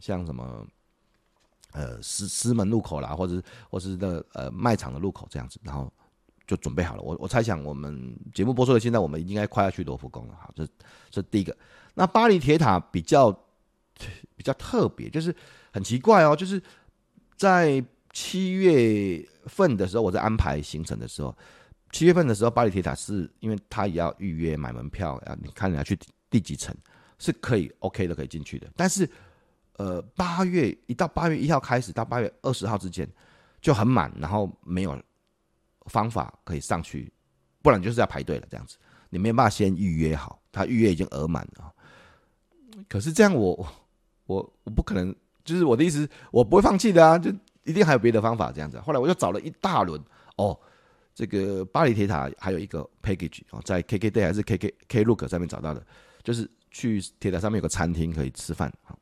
[0.00, 0.66] 像什么
[1.72, 5.92] 呃石石门路口啦，或者或是那呃卖场的路口这样子，然后
[6.46, 7.02] 就准备好了。
[7.02, 10.34] 我我猜想，我们节目播出的现在，我们应该快要去罗浮宫了。
[10.40, 10.66] 好，这
[11.10, 11.54] 这第一个。
[11.94, 13.30] 那巴黎铁塔比较
[14.34, 15.34] 比较特别，就是
[15.72, 16.62] 很奇怪哦，就是
[17.36, 21.36] 在七月份的时候，我在安排行程的时候。
[21.96, 26.76] 七月份的时候，巴黎铁塔是因为他也要预约买门票啊，你看你要去第几层
[27.18, 28.70] 是可以 OK 的，可以进去的。
[28.76, 29.08] 但是，
[29.78, 33.08] 呃，八月一到八月一号开始到八月二十号之间
[33.62, 35.02] 就很满，然后没有
[35.86, 37.10] 方法可以上去，
[37.62, 38.76] 不然就是要排队了这样子。
[39.08, 41.72] 你没有办法先预约好，他预约已经额满了。
[42.90, 43.66] 可是这样我
[44.26, 47.32] 我我不可能，就是我的意思，我不会放弃的啊，就
[47.64, 48.78] 一定还有别的方法这样子。
[48.80, 49.98] 后来我就找了一大轮
[50.36, 50.60] 哦。
[51.16, 55.82] 这个巴黎铁塔还有一个 package 哦，在 KKday 还是 KK Klook 上面找到的，
[56.22, 58.94] 就是去铁塔上面有个餐厅可以吃饭啊。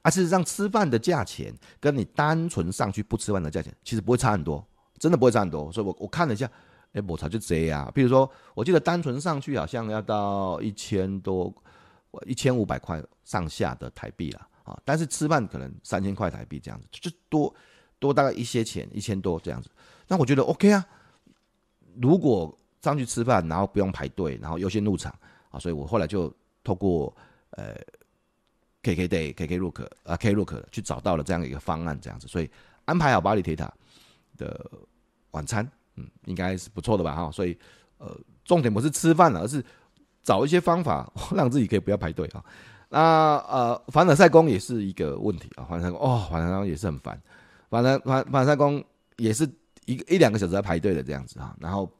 [0.00, 4.66] 啊，事实上吃饭的价钱跟你单纯上去不吃饭的价钱其实不会差很多，
[4.98, 5.70] 真的不会差很多。
[5.70, 6.50] 所以我我看了一下，
[6.94, 7.92] 哎，我操就这样。
[7.94, 11.54] 比如说，我记得单纯上去好像要到一千多，
[12.24, 14.80] 一千五百块上下的台币了啊。
[14.82, 17.54] 但是吃饭可能三千块台币这样子，就多
[17.98, 19.68] 多大概一些钱，一千多这样子。
[20.08, 20.86] 那我觉得 OK 啊。
[22.00, 25.14] 如果上去吃饭，然后不用排队，然后优先入场
[25.50, 27.14] 啊，所以我后来就透过
[27.50, 27.74] 呃。
[28.82, 32.48] KKday、KKlook 啊，Klook 去找到了这样一个方案，这样子，所以
[32.84, 33.68] 安排好巴黎铁塔
[34.36, 34.64] 的
[35.32, 37.58] 晚餐，嗯，应该是不错的吧，哈，所以
[37.98, 39.60] 呃，重点不是吃饭了，而是
[40.22, 42.44] 找一些方法让自己可以不要排队啊。
[42.88, 47.20] 那呃，凡尔赛宫也是一个问题啊，凡尔赛宫哦，凡尔赛宫也是很烦，
[47.68, 48.84] 反正凡凡尔赛宫
[49.16, 49.52] 也是
[49.86, 51.90] 一个一两个小时在排队的这样子啊，然后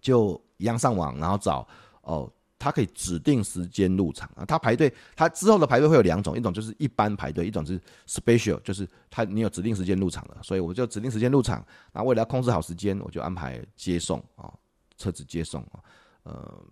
[0.00, 1.66] 就一样上网，然后找
[2.02, 2.30] 哦。
[2.60, 14.52] 他可以指定时间入场啊，他排队，他之后的排队会有两种，一种就是一般排队，一种是 special，就是他你有指定时间入场了，所以我就指定时间入场，那为了要控制好时间，我就安排接送啊，
[14.96, 15.78] 车子接送啊，
[16.24, 16.64] 呃，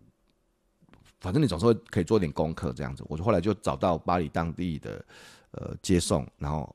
[1.20, 5.05] 反正你总是会可以做点功课这样子，我就后来就找到巴黎当地的
[5.52, 6.74] 呃接送，然后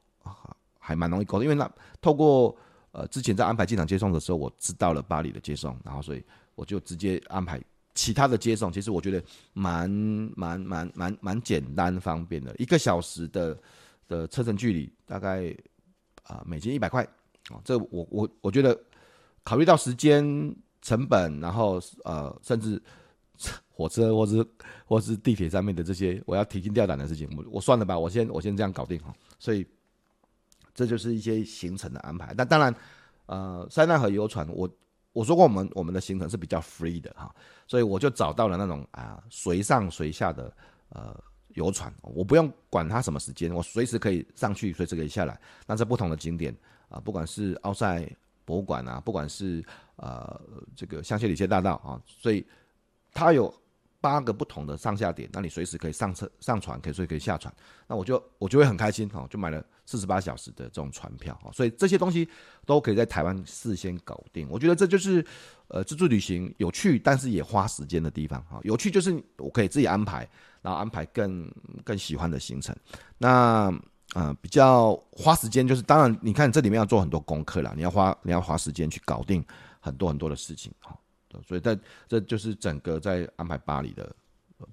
[0.79, 2.55] 还蛮容易沟通，因为那透过
[2.91, 6.23] 呃之前在安排机场接送的时候，我知道了巴黎的接送，然后所以
[6.55, 7.61] 我就直接安排。
[7.93, 9.89] 其他的接送其实我觉得蛮
[10.33, 13.59] 蛮蛮蛮蛮简单方便的，一个小时的
[14.07, 15.49] 的车程距离大概
[16.23, 17.03] 啊、呃、美金一百块
[17.49, 18.79] 啊，这我我我觉得
[19.43, 20.23] 考虑到时间
[20.81, 22.81] 成本，然后呃甚至
[23.67, 24.47] 火车或是
[24.85, 29.67] 或是地铁上面的这些我要提心吊胆的事情，我我算了吧，我先我先这样搞定哈，所以
[30.73, 32.33] 这就是一些行程的安排。
[32.35, 32.75] 但当然
[33.25, 34.69] 呃塞纳河游船我。
[35.13, 37.35] 我说过，我们我们的行程是比较 free 的哈，
[37.67, 40.55] 所以我就找到了那种啊随上随下的
[40.87, 41.13] 呃
[41.49, 45.37] 游船，我不用管它什么时间，我随时可以上去，随时可以下来。
[45.67, 46.55] 那在不同的景点
[46.87, 48.09] 啊，不管是奥赛
[48.45, 49.61] 博物馆啊，不管是
[49.97, 50.41] 呃
[50.77, 52.47] 这个香榭里榭大道啊，所以
[53.13, 53.53] 它有。
[54.01, 57.53] 八个不同的上下点，那你随时可以上车、上船，可以随时可以下船。
[57.87, 61.39] 那我就我就会很开心哈，就买了四十八小时的这种船票。
[61.53, 62.27] 所以这些东西
[62.65, 64.47] 都可以在台湾事先搞定。
[64.49, 65.23] 我觉得这就是
[65.67, 68.59] 呃自助旅行有趣，但是也花时间的地方哈。
[68.63, 70.27] 有趣就是我可以自己安排，
[70.63, 71.47] 然后安排更
[71.83, 72.75] 更喜欢的行程。
[73.19, 73.71] 那
[74.15, 79.45] 呃比较花时间就是，当然你看这里面要做很多功课啦，你要花你要花时间去搞定
[79.79, 80.97] 很多很多的事情哈。
[81.45, 84.13] 所以，在这就是整个在安排巴黎的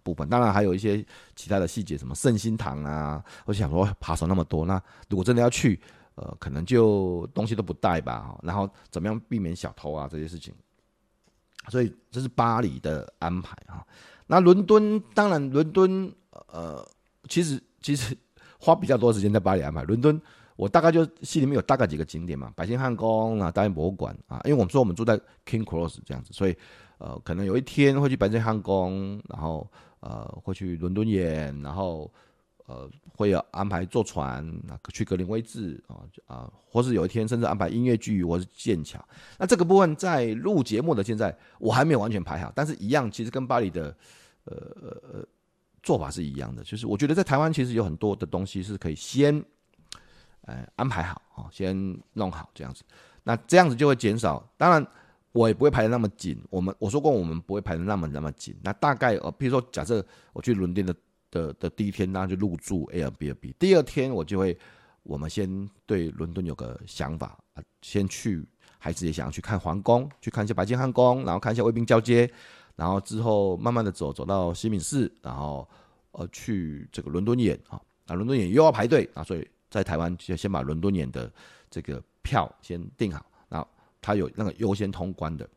[0.03, 5.81] 部分，当然还有一些其他的细节，什么圣心堂啊，我想说爬手那么多，那如果真的要去，
[6.15, 10.53] 呃，可能就东西都不带吧，然后怎么样避免小偷啊这些事情，
[11.69, 13.87] 所以这是巴黎的安排哈。
[14.27, 16.13] 那伦敦，当然伦敦，
[16.49, 16.87] 呃，
[17.29, 18.17] 其实其实
[18.59, 20.21] 花比较多时间在巴黎安排伦敦。
[20.59, 25.17] 我大概就心里面有大概几个景点嘛，白金汉宫啊，大英博物馆啊，因为我们说我们住在
[25.47, 26.57] King Cross 这样子，所以
[26.99, 32.13] 呃，可能有一天会去白金汉宫，然后呃会去伦敦眼，然后
[32.67, 38.99] 呃会有安排坐船啊去格林威治啊啊，或是有一天甚至安排音乐剧或是剑桥。
[39.39, 43.97] 那这个部分在录节目的现在我还没有完全排好，但是一样，其实跟巴黎的
[44.47, 45.27] 呃呃呃
[45.85, 49.41] 做法是一样的，就是我觉得在台湾其实有很多的东西是可以先。
[50.49, 51.77] 呃，安排好哦，先
[52.15, 52.83] 弄好这样子，
[53.23, 54.43] 那这样子就会减少。
[54.57, 54.85] 当然，
[55.33, 56.43] 我也不会排的那么紧。
[56.49, 58.57] 我们我说过，我们不会排的那么那么紧。
[58.63, 60.95] 那大概呃，譬如说，假设我去伦敦的
[61.31, 63.53] 的的第一天，那就入住 Airbnb。
[63.59, 64.59] 第二天我就会，
[65.03, 68.43] 我们先对伦敦有个想法啊，先去，
[68.79, 72.31] 孩子也想要去看皇宫，去看一下白金汉宫，然后看一下卫兵交接，
[72.75, 75.69] 然后之后慢慢的走走到西敏寺，然后
[76.13, 79.47] 呃去这个伦敦眼啊，那伦敦眼又要排队啊，所以。
[79.71, 81.31] 在台湾就先把伦敦眼的
[81.71, 83.69] 这个票先订好，然后
[84.01, 85.49] 他有那个优先通关的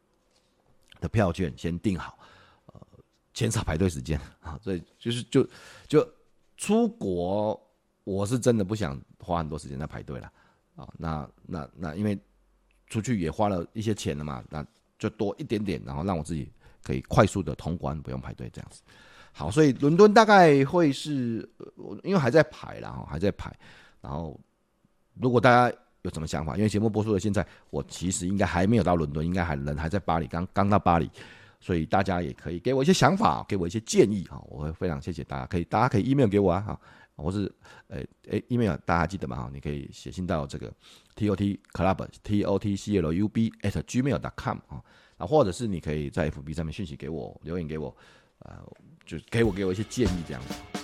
[1.00, 2.17] 的票券先订好，
[2.67, 2.82] 呃，
[3.34, 5.47] 减少排队时间啊，所以就是就
[5.88, 6.08] 就
[6.58, 7.60] 出国，
[8.04, 10.32] 我是真的不想花很多时间在排队了
[10.76, 12.19] 啊，那那那因为
[12.88, 14.65] 出去也花了一些钱了嘛，那
[15.00, 16.52] 就多一点点，然后让我自己
[16.84, 18.82] 可以快速的通关，不用排队这样子。
[19.32, 21.50] 好，所以伦敦大概会是，
[22.04, 23.50] 因为还在排啦，还在排。
[24.01, 24.39] 然后，
[25.13, 31.09] 如果大家有什么想法，因为节目播出的现在，我其实应该还没有到伦敦，应该还人还在巴黎，刚刚到巴黎，
[31.59, 36.79] 所以大家也可以给我一些想法，给我一些建议哈，我会非常谢谢大家，可以大家可以 email 给我啊哈，
[37.15, 37.51] 我是
[37.87, 40.73] 呃诶 email 大家记得吗哈，你可以写信到这个
[41.15, 44.57] t o t club t o t c l u b at gmail dot com
[44.67, 44.81] 啊，
[45.17, 47.95] 啊或者是你可以在 FB 上面讯息给我，留言给我，
[48.39, 48.57] 呃，
[49.05, 50.81] 就给我给我一些建议这样子。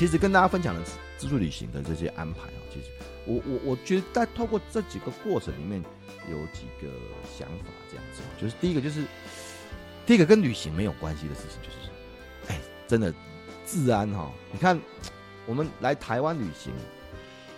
[0.00, 0.80] 其实跟大家分享的
[1.18, 2.86] 自助旅行的这些安排啊，其实
[3.26, 5.78] 我我我觉得在透过这几个过程里面
[6.30, 6.90] 有几个
[7.36, 9.04] 想法，这样子，就是第一个就是
[10.06, 11.90] 第一个跟旅行没有关系的事情，就是
[12.48, 12.58] 哎，
[12.88, 13.12] 真的
[13.66, 14.80] 治安哈，你看
[15.44, 16.72] 我们来台湾旅行，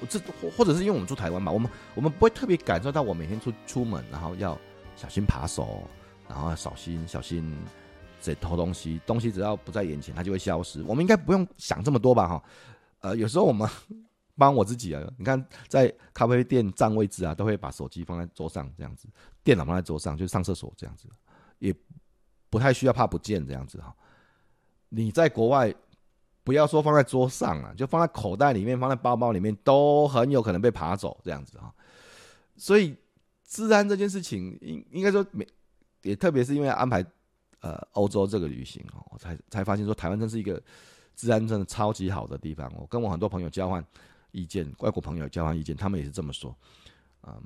[0.08, 0.18] 这
[0.56, 4.58] 或者是因为我们住台湾嘛，我们我们不会特别感受到我每天出出门，然后要
[4.96, 5.88] 小心扒手，
[6.28, 7.56] 然后要小心小心。
[8.22, 10.82] 在偷东西，东西只要不在眼前，它就会消失。
[10.84, 12.28] 我们应该不用想这么多吧？
[12.28, 12.44] 哈，
[13.00, 13.68] 呃，有时候我们
[14.36, 19.08] 帮我自己啊，你看在咖啡店占位置啊，都会把手机放在桌上这样子，
[19.42, 21.08] 电脑放在桌上，就上厕所这样子，
[21.58, 21.74] 也
[22.48, 23.94] 不太需要怕不见这样子哈。
[24.88, 25.74] 你在国外，
[26.44, 31.74] 不要说放在桌上啊，就放在口袋里面，放在包包里面，都很有可能被扒走这样子哈。
[32.56, 32.96] 所以
[33.44, 35.44] 治安这件事情，应应该说没，
[36.02, 37.04] 也特别是因为安排。
[37.62, 40.60] 呃，欧洲这个旅行哦，我才才发现说台湾真是一个
[41.14, 42.68] 治安真的超级好的地方。
[42.76, 43.84] 我跟我很多朋友交换
[44.32, 46.52] 意见，外国朋友交换意见，他们也是这么说。
[47.22, 47.40] 嗯，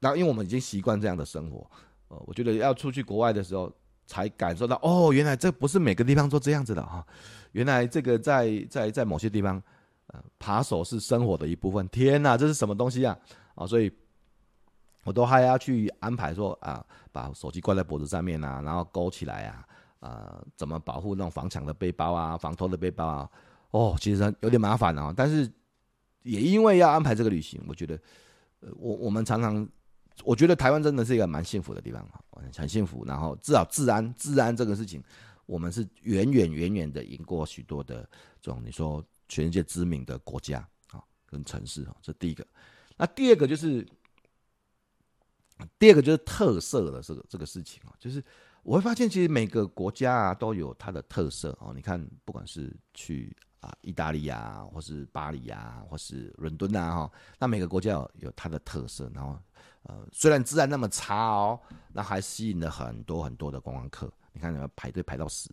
[0.00, 1.64] 那因为我们已经习惯这样的生活，
[2.08, 3.72] 呃，我觉得要出去国外的时候，
[4.04, 7.06] 才感受到哦，原来这不是每个地方都这样子的哈。
[7.52, 9.62] 原来这个在在在某些地方，
[10.08, 11.88] 呃，扒手是生活的一部分。
[11.90, 13.16] 天哪，这是什么东西啊？
[13.54, 13.92] 啊，所以。
[15.04, 19.66] 我都还要去安排说啊，把手机挂在脖子上面啊，然后勾起来啊，
[19.98, 23.30] 啊，怎么保护那种防抢的背包啊，防偷的背包啊？
[23.72, 25.12] 哦，其实有点麻烦啊。
[25.16, 25.50] 但是
[26.22, 27.98] 也因为要安排这个旅行，我觉得，
[28.60, 29.68] 呃，我我们常常，
[30.22, 32.06] 我觉得台湾真的是一个蛮幸福的地方，
[32.56, 33.04] 很幸福。
[33.04, 35.02] 然后至少治安，治安这个事情，
[35.46, 38.08] 我们是远远远远的赢过许多的
[38.40, 42.46] 这种你说全世界知名的国家啊跟城市啊，这第一个。
[42.96, 43.84] 那第二个就是。
[45.78, 48.22] 第二个就是特色的这个这个事情啊，就是
[48.62, 51.72] 我会发现，其实每个国家啊都有它的特色哦。
[51.74, 59.10] 你看，不管是去啊意大利啊，或是巴黎啊，或是伦敦啊，哈，那每个国家有有它的特色。
[59.14, 59.38] 然后，
[59.82, 61.60] 呃，虽然治安那么差哦，
[61.92, 64.12] 那还吸引了很多很多的观光客。
[64.32, 65.50] 你看，你要排队排到死。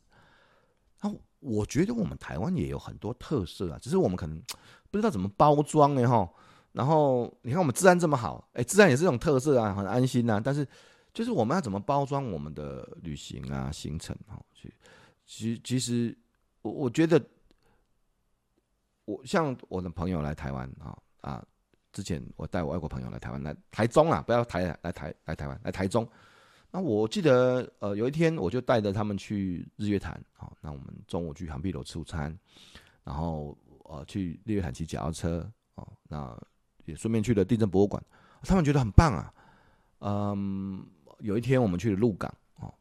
[1.01, 4.39] 那我觉得我们台湾也有很多特色啊，只是我们可能
[4.91, 6.29] 不知道怎么包装呢，哈。
[6.71, 10.39] 然后你看我们治安这么好，哎，治安也是这种特色啊，很安心呐。
[10.43, 10.65] 但是
[11.11, 14.39] 就是我们要怎么包装我们的旅行啊行程哈？
[15.25, 16.15] 其实其实
[16.61, 17.19] 我我觉得
[19.05, 21.43] 我像我的朋友来台湾啊啊，
[21.91, 26.07] 之前我带我外国朋友来台湾来台中啊，不要台来台来台湾来台中。
[26.71, 32.37] 那我记得呃有一天我就带着他们去日月潭啊，那我们中午去航碧楼吃午餐，
[33.03, 36.39] 然后呃去日月潭骑脚踏车哦，那。
[36.89, 38.03] 也顺便去了地震博物馆，
[38.43, 39.33] 他们觉得很棒啊。
[40.01, 40.85] 嗯，
[41.19, 42.73] 有一天我们去了鹿港哦，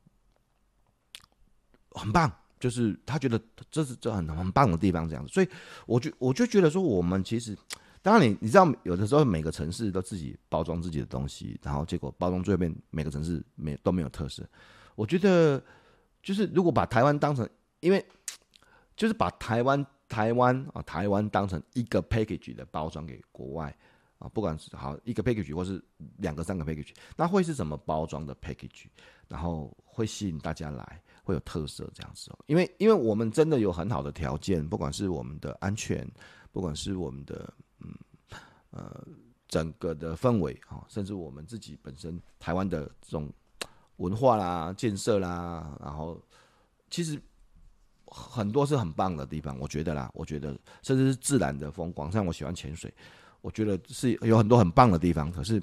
[1.90, 3.40] 很棒，就是他觉得
[3.70, 5.32] 这是这很很棒的地方，这样子。
[5.32, 5.48] 所以
[5.84, 7.58] 我就我就觉得说，我们其实，
[8.02, 14.48] 当然你你知道，有的时候每个城市都自己包装自己的东西，然后结果包装最后面每个城市没都没有特色。
[14.94, 15.60] 我觉得
[16.22, 17.48] 就是如果把台湾当成，
[17.80, 18.06] 因为
[18.96, 23.76] 就是把台湾台湾啊台湾当成一个 package 的包装给国外。
[24.18, 25.82] 啊，不管是好一个 package 或是
[26.16, 28.86] 两个、三个 package，那会是怎么包装的 package？
[29.28, 32.38] 然后会吸引大家来，会有特色这样子哦。
[32.46, 36.10] 因为，因为我们真的有很好的条件，不管是我们的安全，
[36.50, 37.94] 不管是我们的嗯
[38.70, 39.06] 呃
[39.46, 43.30] 整个的氛围啊，甚至我们自己本身台湾的这种
[43.98, 46.20] 文化啦、建设啦，然后
[46.90, 47.20] 其实
[48.06, 52.92] 很多是很棒的地方，我觉得啦，我觉得甚至是自然的风光，像我喜欢潜水。
[53.40, 55.62] 我觉得是有很多很棒的地方，可是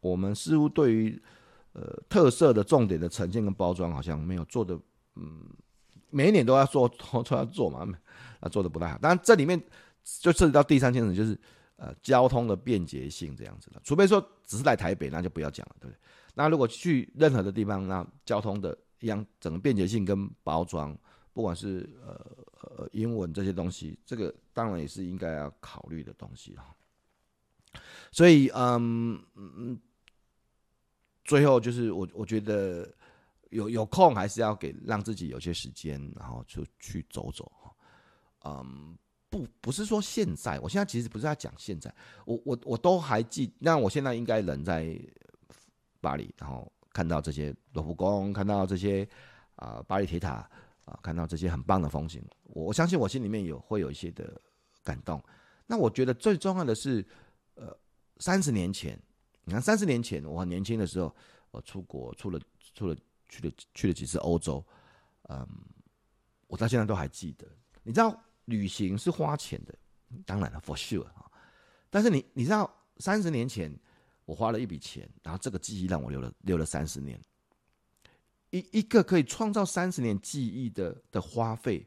[0.00, 1.20] 我们似乎对于
[1.72, 4.78] 呃特色的重点的呈现跟包装，好像没有做的，
[5.16, 5.44] 嗯，
[6.10, 7.86] 每一年都要做，都要做嘛，
[8.40, 8.98] 啊，做的不太好。
[8.98, 9.60] 当然这里面
[10.02, 11.38] 就涉及到第三件事，就是
[11.76, 13.80] 呃交通的便捷性这样子的。
[13.84, 15.98] 除非说只是来台北，那就不要讲了，对不对？
[16.34, 20.96] 那如果去任何的地方，那交通的一样整个便捷性跟包装，
[21.32, 22.26] 不管是呃
[22.62, 26.74] 呃英文这些东西，这个当然也是应该要考虑的东西哈。
[28.12, 29.80] 所以，嗯嗯，
[31.24, 32.92] 最后就是我我觉得
[33.50, 37.72] 有有空还是要给让自己有些时间，然后就去走走哈。
[38.44, 38.98] 嗯，
[39.28, 41.94] 不不是说现在，我现在其实不是在讲现在，
[42.24, 44.98] 我我我都还记，那我现在应该人在
[46.00, 49.08] 巴黎，然后看到这些罗浮宫，看到这些
[49.54, 50.50] 啊、巴黎铁塔
[50.84, 54.36] 啊、看到这些很棒的风景，我我相信我心里面有会有一些的
[54.82, 55.22] 感动。
[55.64, 57.06] 那我觉得最重要的是。
[57.56, 57.76] 呃，
[58.20, 58.96] 三十年前，
[59.44, 61.12] 你看三十年前我很年轻的时候，
[61.50, 62.38] 我出国，出了
[62.74, 62.94] 出了
[63.28, 64.64] 去了去了几次欧洲，
[65.28, 65.48] 嗯，
[66.46, 67.46] 我到现在都还记得。
[67.82, 69.74] 你知道旅行是花钱的，
[70.26, 71.24] 当然了，for sure 啊。
[71.88, 73.74] 但是你你知道，三十年前
[74.26, 77.20] 我花了一笔钱，然后这个记忆让我留了留了三十年。
[78.50, 81.86] 一一个可以创造三十年记忆的的花费，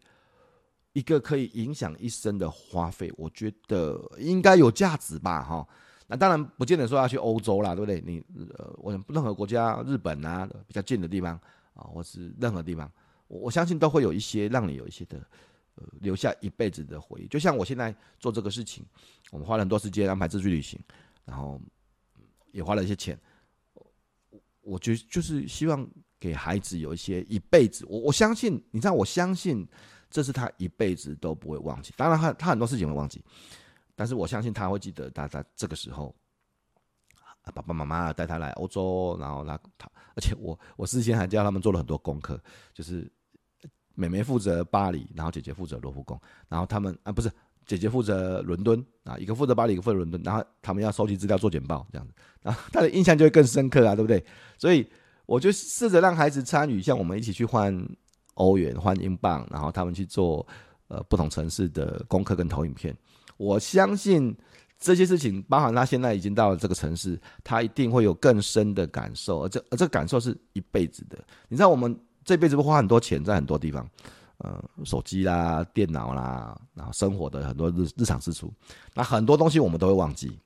[0.93, 5.67] 一个可以影响一生的花费，我觉得应该有价值吧，哈。
[6.13, 8.01] 那当然不见得说要去欧洲啦，对不对？
[8.05, 8.23] 你
[8.57, 11.33] 呃，我想任何国家，日本啊，比较近的地方
[11.73, 12.91] 啊，或是任何地方，
[13.27, 15.19] 我我相信都会有一些让你有一些的。
[15.75, 18.85] 呃，留下一辈子的回忆，就像我现在做这个事情，
[19.31, 20.79] 我们花了很多时间安排自助旅行，
[21.25, 21.59] 然后
[22.51, 23.19] 也花了一些钱。
[24.61, 25.83] 我觉得就是希望
[26.19, 29.67] 给孩子有一些一辈子，我我相信，你知道，我相信
[30.11, 31.91] 这是他一辈子都不会忘记。
[31.97, 33.19] 当然，他他很多事情会忘记，
[33.95, 36.15] 但是我相信他会记得他在这个时候，
[37.53, 42.39] 爸爸妈妈带他来欧洲，然后他他，而且我我事先还教他们做了很多功课，
[42.73, 43.11] 就是。
[43.95, 46.19] 妹妹负责巴黎，然后姐姐负责罗浮宫，
[46.49, 47.31] 然后他们啊不是
[47.63, 54.25] 姐姐负责伦敦啊，一个负责巴黎，一个负责伦敦，然后他们要收集资料做简报这样子，然后他的印象就会更深刻啊，对不对？
[54.57, 54.83] 所以
[55.27, 57.71] 我就试着让孩子参与，像我们一起去换
[58.33, 60.43] 欧元、换英镑，然后他们去做
[60.87, 62.97] 呃不同城市的功课跟投影片。
[63.37, 64.35] 我相信
[64.79, 71.17] 这些事情，包含他现在已经到了这个城市，他一定会有更深的感受，而这而这个感受是一辈子的。
[71.47, 71.99] 你知道我们。
[72.25, 73.85] 这辈子会花很多钱在很多地方，
[74.37, 78.49] 呃，手机啦、电脑啦，然后生活的很多日日常支出，
[78.93, 80.39] 那很多东西我们都会忘记。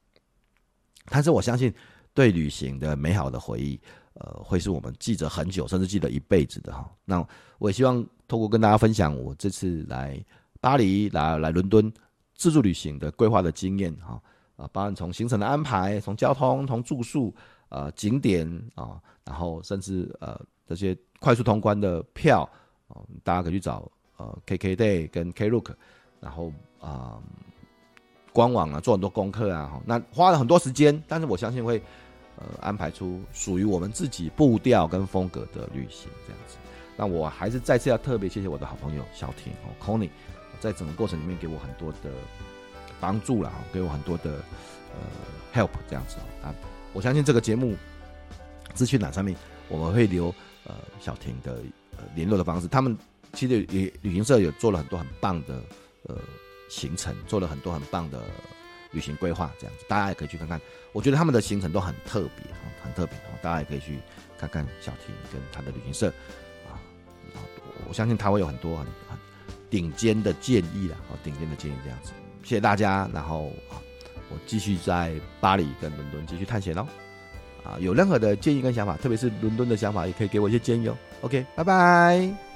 [1.05, 1.71] 但是我相信，
[2.15, 3.79] 对旅行的美好的回忆，
[4.15, 6.89] 呃，会是我们记着很久，甚至记得一辈子的哈。
[7.05, 7.23] 那
[7.59, 10.19] 我也希望透过跟大家分享我这次来
[10.59, 11.93] 巴黎、来来伦敦
[12.37, 14.21] 自助旅行的规划的经验哈，
[14.55, 17.35] 啊，包含从行程的安排、从交通、从住宿、
[17.67, 20.97] 呃景点啊，然后甚至呃这些。
[21.19, 22.47] 快速通关的票，
[23.23, 25.73] 大家可以去找呃 KKday 跟 Klook，
[26.19, 27.17] 然后啊、
[28.31, 31.81] 官网啊做很多功课啊，哈那花了很多时间，但是我相信会
[32.35, 36.57] 呃安排出属于我们自己步调跟风格的旅行这样子。
[36.95, 40.11] 那我还是再次要特别谢谢我的好朋友小婷哦 Connie，
[40.59, 42.09] 在整个过程里面给我很多的
[42.99, 44.43] 帮助了，给我很多的
[44.93, 46.53] 呃 help 这样子啊。
[46.93, 47.75] 我相信这个节目
[48.73, 49.35] 资讯栏上面
[49.69, 50.33] 我们会留。
[50.69, 51.61] 呃，小婷的
[51.95, 52.97] 呃联络的方式，他们
[53.31, 55.61] 其实也旅行社有做了很多很棒的
[56.07, 56.17] 呃
[56.67, 58.21] 行程，做了很多很棒的
[58.91, 60.59] 旅行规划，这样子大家也可以去看看。
[60.91, 62.53] 我觉得他们的行程都很特别，
[62.83, 63.97] 很特别，大家也可以去
[64.37, 66.09] 看看小婷跟他的旅行社
[66.67, 66.75] 啊。
[67.87, 68.85] 我相信他会有很多很
[69.69, 72.11] 顶尖的建议啦，顶尖的建议这样子。
[72.43, 73.51] 谢谢大家，然后
[74.29, 76.87] 我继续在巴黎跟伦敦继续探险喽。
[77.63, 80.97] 啊，有任何的建议跟想法，特别是伦敦的想法，也可以给我一些建议哦。
[81.21, 82.46] OK，拜拜。